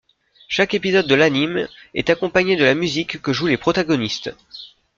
[0.47, 4.33] Chaque épisode de l'anime est accompagné de la musique que jouent les protagonistes.